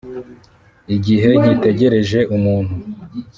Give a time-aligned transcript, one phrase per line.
[0.95, 2.73] igihe nkitegereje umuntu